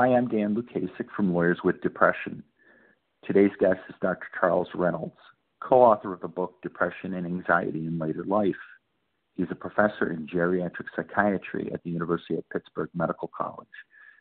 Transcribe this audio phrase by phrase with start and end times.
[0.00, 2.42] Hi, I'm Dan Lukasik from Lawyers with Depression.
[3.22, 4.28] Today's guest is Dr.
[4.40, 5.18] Charles Reynolds,
[5.60, 8.54] co author of the book Depression and Anxiety in Later Life.
[9.34, 13.68] He's a professor in geriatric psychiatry at the University of Pittsburgh Medical College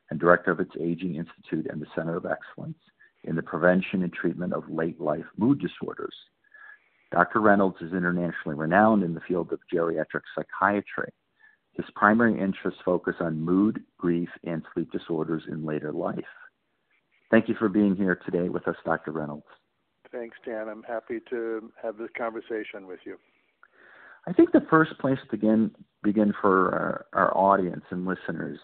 [0.09, 2.79] and director of its Aging Institute and the Center of Excellence
[3.23, 6.15] in the prevention and treatment of late life mood disorders.
[7.13, 7.39] Dr.
[7.39, 11.13] Reynolds is internationally renowned in the field of geriatric psychiatry.
[11.79, 16.19] His primary interests focus on mood, grief, and sleep disorders in later life.
[17.31, 19.11] Thank you for being here today with us, Dr.
[19.11, 19.45] Reynolds.
[20.11, 20.67] Thanks, Dan.
[20.67, 23.15] I'm happy to have this conversation with you.
[24.27, 25.71] I think the first place to begin,
[26.03, 28.59] begin for our, our audience and listeners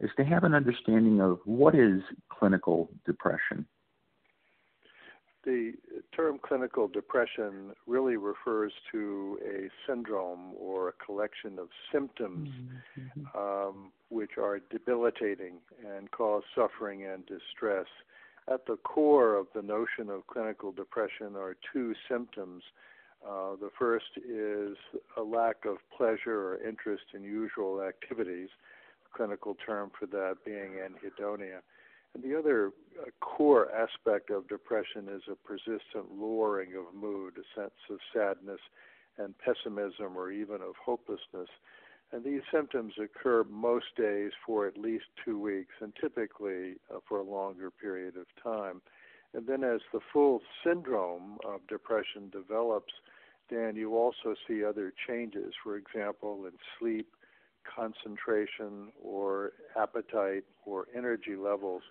[0.00, 3.64] is to have an understanding of what is clinical depression.
[5.44, 5.72] The
[6.14, 12.50] term clinical depression really refers to a syndrome or a collection of symptoms
[12.98, 13.38] mm-hmm.
[13.38, 15.54] um, which are debilitating
[15.86, 17.86] and cause suffering and distress.
[18.52, 22.62] At the core of the notion of clinical depression are two symptoms.
[23.24, 24.76] Uh, the first is
[25.16, 28.48] a lack of pleasure or interest in usual activities,
[29.14, 31.60] clinical term for that being anhedonia.
[32.14, 37.60] And the other uh, core aspect of depression is a persistent lowering of mood, a
[37.60, 38.60] sense of sadness
[39.18, 41.48] and pessimism or even of hopelessness.
[42.12, 47.18] And these symptoms occur most days for at least two weeks and typically uh, for
[47.18, 48.82] a longer period of time.
[49.32, 52.92] And then as the full syndrome of depression develops,
[53.48, 57.08] Dan, you also see other changes, for example, in sleep,
[57.74, 61.82] concentration, or appetite, or energy levels.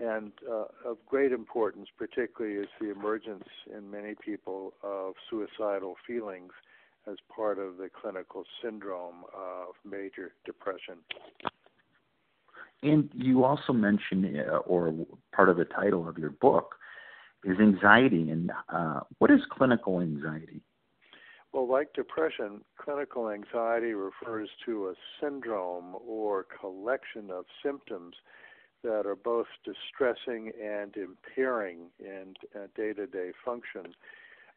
[0.00, 3.44] And uh, of great importance, particularly, is the emergence
[3.76, 6.52] in many people of suicidal feelings
[7.06, 10.96] as part of the clinical syndrome of major depression.
[12.82, 14.92] And you also mentioned, uh, or
[15.34, 16.74] part of the title of your book,
[17.44, 18.30] is anxiety.
[18.30, 20.60] And uh, what is clinical anxiety?
[21.54, 28.16] Well, like depression, clinical anxiety refers to a syndrome or collection of symptoms
[28.82, 32.34] that are both distressing and impairing in
[32.76, 33.94] day to day function.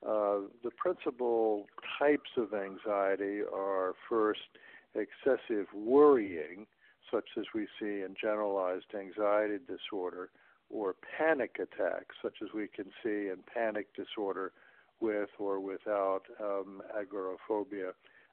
[0.04, 1.68] Uh, the principal
[2.00, 4.58] types of anxiety are first
[4.96, 6.66] excessive worrying,
[7.12, 10.32] such as we see in generalized anxiety disorder,
[10.72, 14.52] or panic attacks, such as we can see in panic disorder
[15.00, 17.92] with or without um, agoraphobia.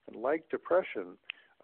[0.08, 1.16] And like depression,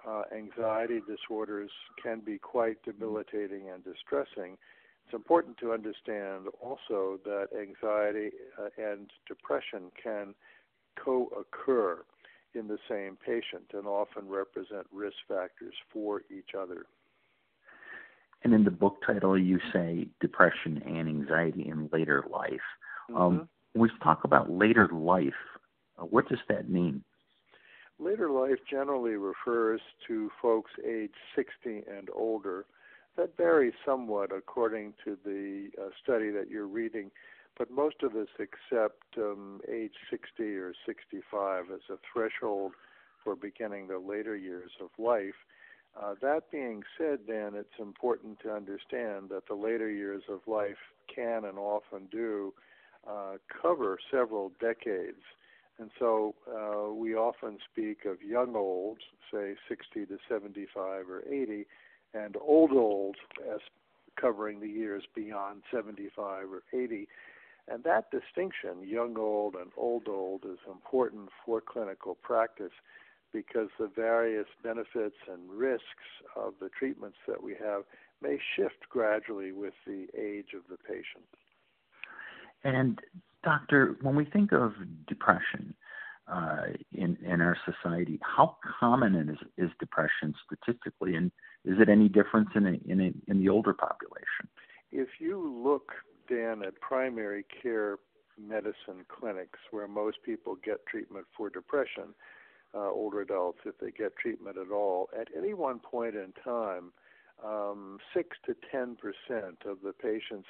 [0.06, 1.70] uh, anxiety disorders
[2.02, 4.56] can be quite debilitating and distressing.
[5.04, 10.34] It's important to understand also that anxiety uh, and depression can
[11.02, 12.02] co occur
[12.54, 16.86] in the same patient and often represent risk factors for each other.
[18.42, 22.60] And in the book title, you say depression and anxiety in later life.
[23.10, 23.22] Um, mm-hmm.
[23.40, 25.32] Um, we talk about later life,
[25.98, 27.04] uh, what does that mean?
[27.98, 32.64] Later life generally refers to folks age 60 and older.
[33.16, 37.10] That varies somewhat according to the uh, study that you're reading,
[37.58, 42.72] but most of us accept um, age 60 or 65 as a threshold
[43.22, 45.34] for beginning the later years of life.
[46.00, 50.78] Uh, that being said, then, it's important to understand that the later years of life
[51.14, 52.54] can and often do
[53.08, 55.22] uh, cover several decades.
[55.78, 59.00] And so uh, we often speak of young olds,
[59.32, 61.66] say 60 to 75 or 80,
[62.12, 63.18] and old olds
[63.52, 63.60] as
[64.20, 67.08] covering the years beyond 75 or 80.
[67.68, 72.72] And that distinction, young old and old old, is important for clinical practice
[73.32, 77.84] because the various benefits and risks of the treatments that we have
[78.20, 81.24] may shift gradually with the age of the patient.
[82.64, 82.98] And
[83.42, 84.72] Doctor, when we think of
[85.06, 85.74] depression
[86.28, 91.32] uh, in in our society, how common is is depression statistically, and
[91.64, 94.48] is it any difference in a, in a, in the older population?
[94.92, 95.92] If you look,
[96.28, 97.98] Dan, at primary care
[98.38, 102.14] medicine clinics where most people get treatment for depression,
[102.74, 106.92] uh, older adults, if they get treatment at all, at any one point in time,
[107.44, 110.48] um, six to ten percent of the patients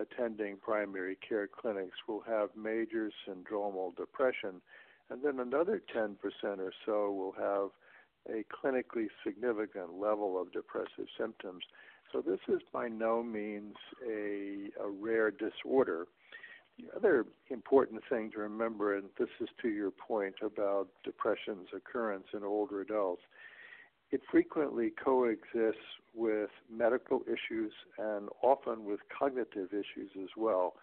[0.00, 4.60] attending primary care clinics will have major syndromal depression,
[5.10, 7.70] and then another 10% or so will have
[8.28, 11.64] a clinically significant level of depressive symptoms.
[12.12, 13.74] So this is by no means
[14.06, 16.06] a, a rare disorder.
[16.78, 22.26] The other important thing to remember, and this is to your point about depression's occurrence
[22.32, 23.22] in older adults,
[24.10, 25.82] it frequently coexists
[26.14, 30.74] with medical issues and often with cognitive issues as well.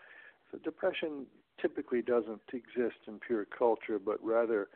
[0.52, 1.26] So depression
[1.62, 4.70] typically doesn't exist in pure culture, but rather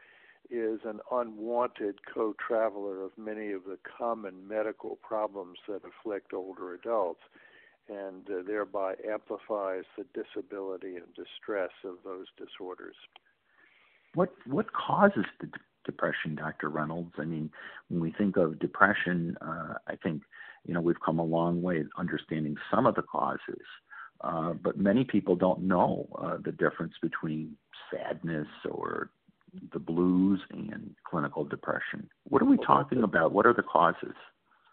[0.49, 6.73] is an unwanted co traveler of many of the common medical problems that afflict older
[6.73, 7.21] adults
[7.87, 12.95] and uh, thereby amplifies the disability and distress of those disorders.
[14.15, 15.49] What what causes the
[15.85, 16.69] depression, Dr.
[16.69, 17.13] Reynolds?
[17.17, 17.49] I mean,
[17.89, 20.23] when we think of depression, uh, I think
[20.65, 23.65] you know we've come a long way understanding some of the causes,
[24.21, 27.55] uh, but many people don't know uh, the difference between
[27.91, 29.09] sadness or
[29.73, 32.09] the blues and clinical depression.
[32.25, 33.31] What are we talking about?
[33.31, 34.15] What are the causes?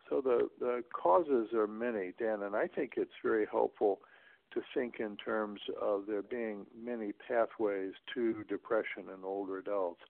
[0.08, 4.00] So the, the causes are many, Dan, and I think it's very helpful
[4.52, 10.02] to think in terms of there being many pathways to depression in older adults.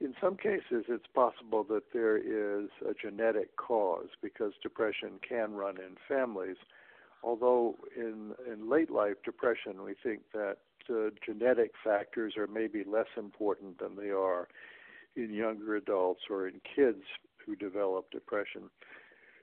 [0.00, 5.76] In some cases, it's possible that there is a genetic cause because depression can run
[5.76, 6.56] in families.
[7.22, 10.56] Although in, in late life depression, we think that
[10.88, 14.48] uh, genetic factors are maybe less important than they are
[15.16, 17.02] in younger adults or in kids
[17.44, 18.70] who develop depression.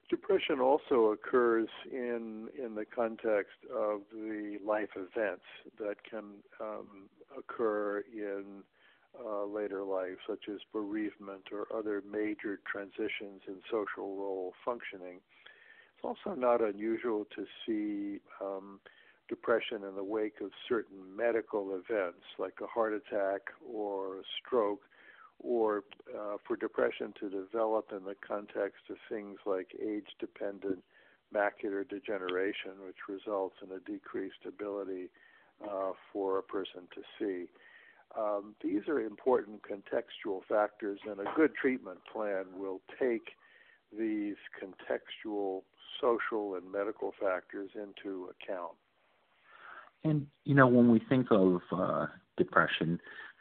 [0.10, 5.44] Depression also occurs in in the context of the life events
[5.78, 8.64] that can um, occur in
[9.26, 15.20] uh, later life, such as bereavement or other major transitions in social role functioning.
[15.96, 18.80] It's also not unusual to see um,
[19.28, 24.82] depression in the wake of certain medical events like a heart attack or a stroke,
[25.40, 25.84] or
[26.18, 30.80] uh, for depression to develop in the context of things like age dependent
[31.34, 35.10] macular degeneration, which results in a decreased ability
[35.64, 37.50] uh, for a person to see.
[38.16, 43.30] Um, these are important contextual factors, and a good treatment plan will take
[43.98, 45.62] these contextual
[46.02, 48.74] social and medical factors into account.
[50.04, 52.08] And you know, when we think of uh,
[52.38, 53.00] depression,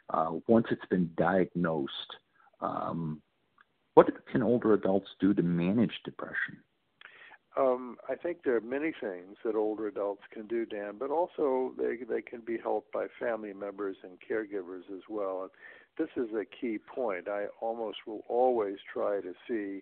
[0.09, 2.17] uh, once it's been diagnosed,
[2.61, 3.21] um,
[3.93, 6.57] what can older adults do to manage depression?
[7.57, 11.73] Um, I think there are many things that older adults can do, Dan, but also
[11.77, 15.41] they they can be helped by family members and caregivers as well.
[15.43, 15.51] And
[15.97, 17.27] this is a key point.
[17.27, 19.81] I almost will always try to see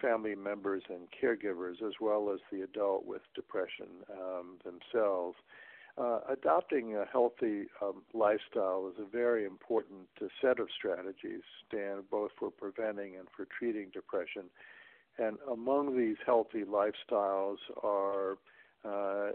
[0.00, 5.36] family members and caregivers as well as the adult with depression um, themselves.
[5.98, 12.02] Uh, adopting a healthy um, lifestyle is a very important uh, set of strategies, Dan,
[12.10, 14.44] both for preventing and for treating depression.
[15.18, 18.38] And among these healthy lifestyles are
[18.84, 19.32] uh,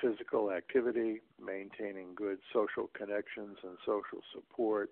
[0.00, 4.90] physical activity, maintaining good social connections and social support,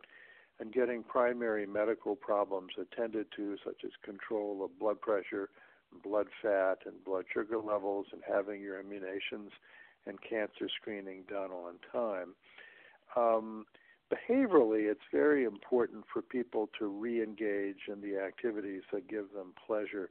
[0.60, 5.48] and getting primary medical problems attended to, such as control of blood pressure,
[6.04, 9.50] blood fat, and blood sugar levels, and having your immunizations
[10.06, 12.34] and cancer screening done on time.
[13.16, 13.66] Um,
[14.10, 19.52] behaviorally, it's very important for people to re engage in the activities that give them
[19.66, 20.10] pleasure.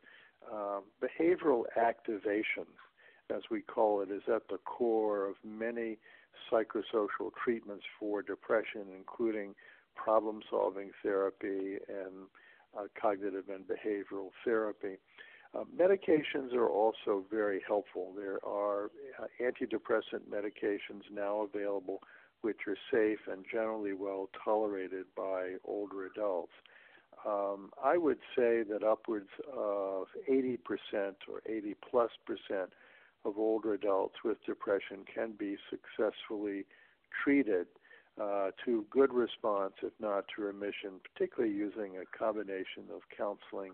[0.51, 2.65] Uh, behavioral activation,
[3.33, 5.97] as we call it, is at the core of many
[6.51, 9.53] psychosocial treatments for depression, including
[9.95, 12.27] problem solving therapy and
[12.77, 14.97] uh, cognitive and behavioral therapy.
[15.53, 18.13] Uh, medications are also very helpful.
[18.15, 22.01] There are uh, antidepressant medications now available
[22.41, 26.53] which are safe and generally well tolerated by older adults.
[27.25, 30.57] Um, I would say that upwards of 80%
[31.27, 32.71] or 80 plus percent
[33.25, 36.65] of older adults with depression can be successfully
[37.23, 37.67] treated
[38.19, 43.73] uh, to good response, if not to remission, particularly using a combination of counseling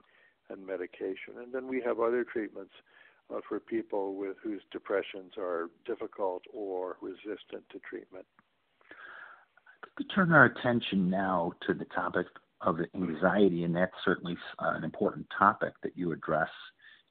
[0.49, 1.33] and medication.
[1.37, 2.73] And then we have other treatments
[3.33, 8.25] uh, for people with whose depressions are difficult or resistant to treatment.
[9.97, 12.27] We turn our attention now to the topic
[12.61, 16.49] of anxiety, and that's certainly uh, an important topic that you address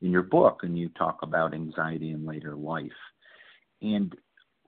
[0.03, 2.91] in your book, and you talk about anxiety in later life.
[3.81, 4.15] And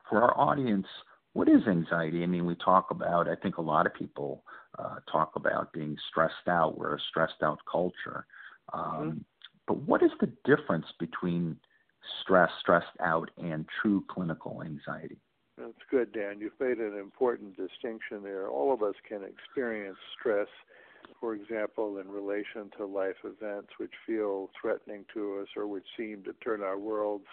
[0.09, 0.87] for our audience,
[1.35, 2.23] what is anxiety?
[2.23, 4.43] I mean, we talk about, I think a lot of people
[4.79, 6.79] uh, talk about being stressed out.
[6.79, 8.27] We're a stressed out culture.
[8.73, 9.19] Um, mm-hmm.
[9.67, 11.57] But what is the difference between
[12.23, 15.19] stress, stressed out, and true clinical anxiety?
[15.59, 16.41] That's good, Dan.
[16.41, 18.49] You've made an important distinction there.
[18.49, 20.49] All of us can experience stress,
[21.19, 26.23] for example, in relation to life events which feel threatening to us or which seem
[26.25, 27.25] to turn our worlds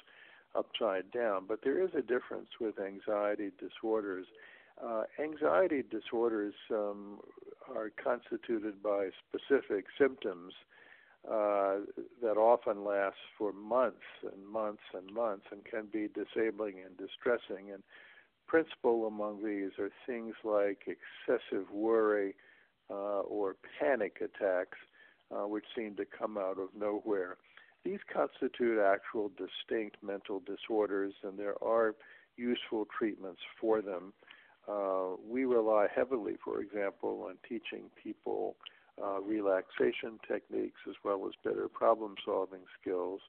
[0.56, 1.46] upside down.
[1.48, 4.26] But there is a difference with anxiety disorders.
[4.82, 7.20] Uh, anxiety disorders um,
[7.76, 10.54] are constituted by specific symptoms
[11.30, 11.78] uh,
[12.22, 17.72] that often last for months and months and months and can be disabling and distressing.
[17.72, 17.84] And
[18.54, 22.36] principal among these are things like excessive worry
[22.92, 24.78] uh, or panic attacks,
[25.32, 27.38] uh, which seem to come out of nowhere.
[27.84, 31.96] These constitute actual distinct mental disorders, and there are
[32.38, 34.14] useful treatments for them.
[34.70, 38.56] Uh, we rely heavily, for example, on teaching people
[39.04, 43.20] uh, relaxation techniques as well as better problem solving skills.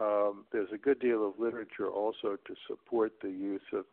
[0.00, 3.84] Um, there's a good deal of literature also to support the use of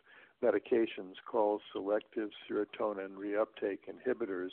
[0.43, 4.49] medications called selective serotonin reuptake inhibitors.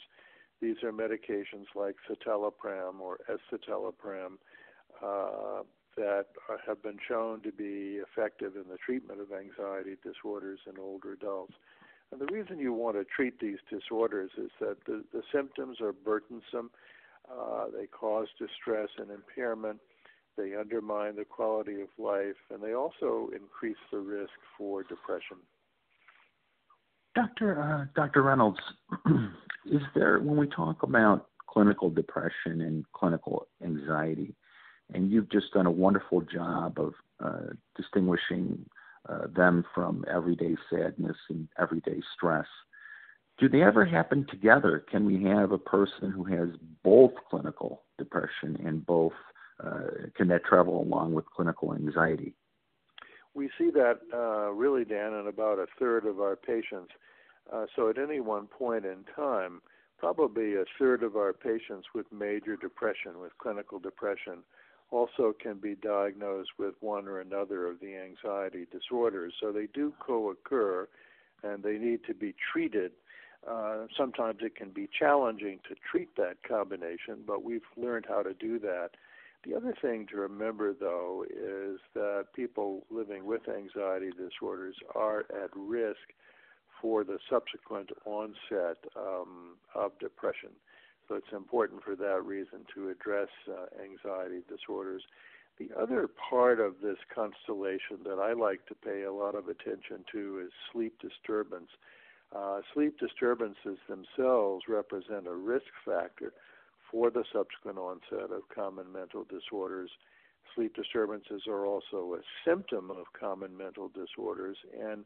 [0.61, 4.38] These are medications like citalopram or escitalopram
[5.02, 5.62] uh,
[5.97, 10.78] that are, have been shown to be effective in the treatment of anxiety disorders in
[10.78, 11.54] older adults.
[12.11, 15.92] And the reason you want to treat these disorders is that the, the symptoms are
[15.92, 16.71] burdensome,
[17.30, 19.80] uh, they cause distress and impairment,
[20.37, 25.37] they undermine the quality of life, and they also increase the risk for depression.
[27.19, 27.61] Dr.
[27.61, 28.23] Uh, Dr.
[28.23, 28.61] Reynolds,
[29.67, 34.37] is there, when we talk about clinical depression and clinical anxiety,
[34.95, 38.65] and you've just done a wonderful job of uh, distinguishing
[39.09, 42.47] uh, them from everyday sadness and everyday stress.
[43.39, 44.85] Do they ever happen together?
[44.89, 46.51] Can we have a person who has
[46.85, 49.13] both clinical depression and both,
[49.59, 52.37] uh, can that travel along with clinical anxiety?
[53.35, 56.91] We see that uh, really, Dan, in about a third of our patients.
[57.53, 59.63] Uh, so at any one point in time,
[59.99, 64.39] probably a third of our patients with major depression, with clinical depression,
[64.91, 69.35] also can be diagnosed with one or another of the anxiety disorders.
[69.41, 70.89] So they do co occur
[71.43, 72.93] and they need to be treated.
[73.49, 78.35] Uh, sometimes it can be challenging to treat that combination, but we've learned how to
[78.35, 78.91] do that.
[79.49, 85.49] The other thing to remember, though, is that people living with anxiety disorders are at
[85.57, 86.12] risk
[86.83, 90.50] for the subsequent onset um, of depression.
[91.09, 95.02] So it's important for that reason to address uh, anxiety disorders.
[95.59, 100.05] The other part of this constellation that I like to pay a lot of attention
[100.12, 101.71] to is sleep disturbance.
[102.37, 106.35] Uh, sleep disturbances themselves represent a risk factor
[106.90, 109.90] for the subsequent onset of common mental disorders.
[110.54, 115.04] Sleep disturbances are also a symptom of common mental disorders, and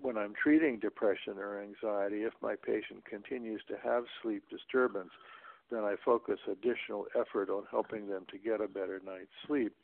[0.00, 5.10] when I'm treating depression or anxiety, if my patient continues to have sleep disturbance,
[5.70, 9.74] then I focus additional effort on helping them to get a better night's sleep.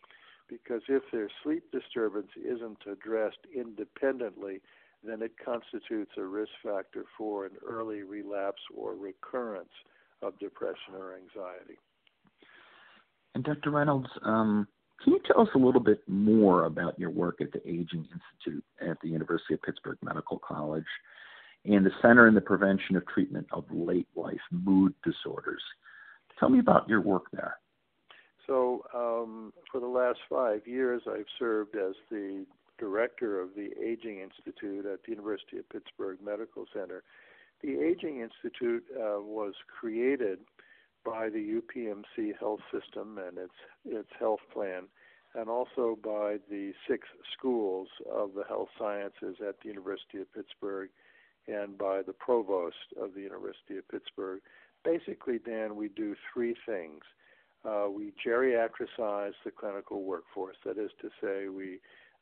[0.48, 4.60] Because if their sleep disturbance isn't addressed independently,
[5.02, 9.72] then it constitutes a risk factor for an early relapse or recurrence
[10.22, 11.78] of depression or anxiety.
[13.34, 13.70] And Dr.
[13.70, 14.68] Reynolds, um,
[15.02, 18.64] can you tell us a little bit more about your work at the Aging Institute
[18.80, 20.84] at the University of Pittsburgh Medical College
[21.64, 25.62] and the Center in the Prevention of Treatment of Late Life Mood Disorders?
[26.38, 27.56] Tell me about your work there.
[28.46, 32.44] So, um, for the last five years, I've served as the
[32.78, 37.02] director of the Aging Institute at the University of Pittsburgh Medical Center.
[37.64, 40.40] The Aging Institute uh, was created
[41.02, 43.54] by the UPMC health system and its
[43.86, 44.82] its health plan,
[45.34, 50.90] and also by the six schools of the health sciences at the University of Pittsburgh,
[51.48, 54.40] and by the provost of the University of Pittsburgh.
[54.84, 57.00] Basically, Dan, we do three things.
[57.64, 60.56] Uh, we geriatricize the clinical workforce.
[60.66, 61.78] That is to say, we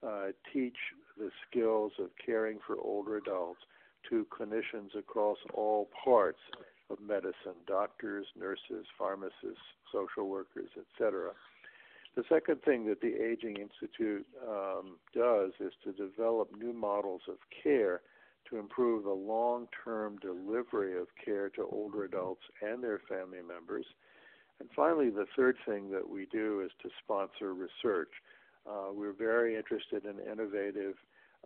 [0.06, 0.78] uh, teach
[1.18, 3.62] the skills of caring for older adults
[4.10, 6.40] to clinicians across all parts
[6.90, 11.30] of medicine doctors, nurses, pharmacists, social workers, etc.
[12.14, 17.36] The second thing that the Aging Institute um, does is to develop new models of
[17.62, 18.02] care
[18.50, 23.86] to improve the long term delivery of care to older adults and their family members.
[24.60, 28.10] And finally, the third thing that we do is to sponsor research.
[28.68, 30.94] Uh, we're very interested in innovative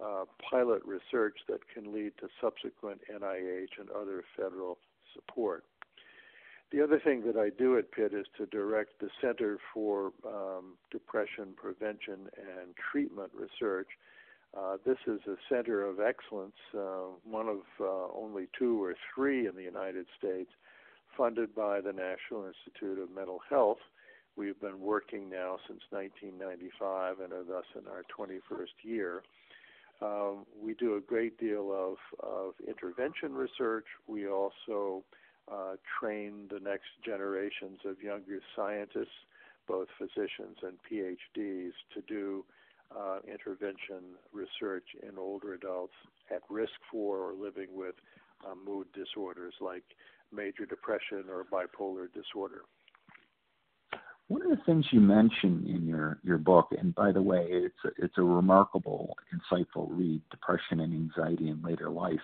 [0.02, 4.78] uh, pilot research that can lead to subsequent NIH and other federal
[5.14, 5.64] support.
[6.72, 10.74] The other thing that I do at Pitt is to direct the Center for um,
[10.90, 13.88] Depression Prevention and Treatment Research.
[14.56, 19.46] Uh, this is a center of excellence, uh, one of uh, only two or three
[19.46, 20.50] in the United States,
[21.16, 23.78] funded by the National Institute of Mental Health.
[24.36, 29.22] We've been working now since 1995 and are thus in our 21st year.
[30.02, 33.86] Um, we do a great deal of, of intervention research.
[34.06, 35.04] We also
[35.50, 39.08] uh, train the next generations of younger scientists
[39.66, 42.44] both physicians and PhDs, to do
[42.96, 45.94] uh, intervention research in older adults
[46.30, 47.94] at risk for or living with
[48.46, 49.82] uh, mood disorders like
[50.32, 52.62] major depression or bipolar disorder.
[54.28, 57.76] One of the things you mention in your, your book, and by the way, it's
[57.84, 62.20] a, it's a remarkable, insightful read, Depression and Anxiety in Later Life.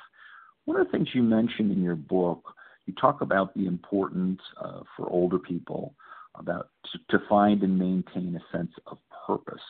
[0.64, 2.54] One of the things you mention in your book,
[2.87, 5.94] you talk about the importance uh, for older people
[6.35, 9.62] about to, to find and maintain a sense of purpose.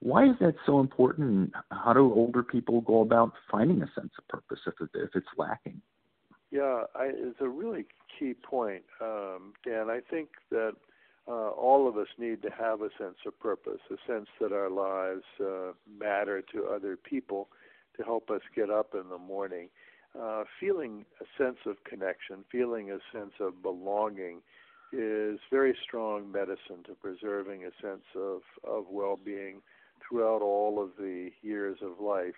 [0.00, 1.52] Why is that so important?
[1.70, 5.80] How do older people go about finding a sense of purpose if, if it's lacking?
[6.50, 7.86] Yeah, I, it's a really
[8.18, 9.88] key point, um, Dan.
[9.88, 10.72] I think that
[11.28, 14.70] uh, all of us need to have a sense of purpose, a sense that our
[14.70, 17.48] lives uh, matter to other people
[17.96, 19.68] to help us get up in the morning.
[20.18, 24.40] Uh, feeling a sense of connection, feeling a sense of belonging
[24.92, 29.60] is very strong medicine to preserving a sense of, of well being
[30.08, 32.34] throughout all of the years of life.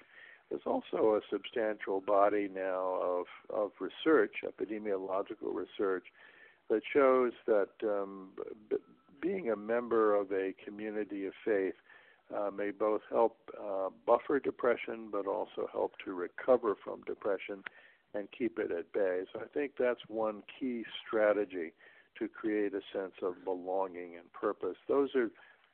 [0.48, 6.04] There's also a substantial body now of, of research, epidemiological research,
[6.70, 8.30] that shows that um,
[8.70, 8.76] b-
[9.20, 11.74] being a member of a community of faith
[12.34, 17.62] uh, may both help uh, buffer depression, but also help to recover from depression
[18.14, 19.22] and keep it at bay.
[19.32, 21.72] So I think that's one key strategy
[22.18, 24.76] to create a sense of belonging and purpose.
[24.88, 25.30] Those are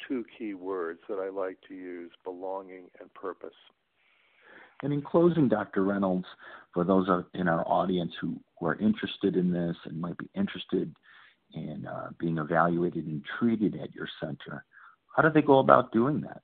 [0.06, 3.54] two key words that I like to use belonging and purpose.
[4.82, 5.84] And in closing, Dr.
[5.84, 6.26] Reynolds,
[6.72, 8.36] for those in our audience who,
[8.66, 10.94] are interested in this and might be interested
[11.54, 14.64] in uh, being evaluated and treated at your center,
[15.14, 16.42] how do they go about doing that?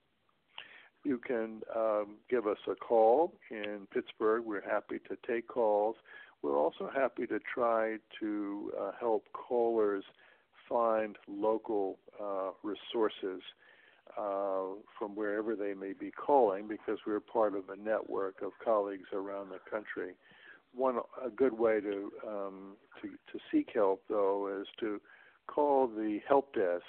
[1.05, 4.45] You can um, give us a call in Pittsburgh.
[4.45, 5.97] We're happy to take calls.
[6.43, 10.05] We're also happy to try to uh, help callers
[10.69, 13.42] find local uh, resources
[14.18, 19.09] uh, from wherever they may be calling because we're part of a network of colleagues
[19.12, 20.14] around the country.
[20.74, 25.00] One a good way to um, to, to seek help though is to
[25.46, 26.85] call the help desk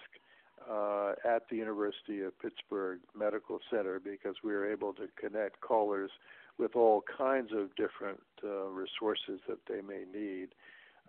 [0.70, 6.12] uh, at the University of Pittsburgh Medical Center because we are able to connect callers
[6.58, 10.50] with all kinds of different uh, resources that they may need.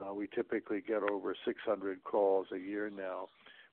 [0.00, 3.26] Uh, we typically get over 600 calls a year now,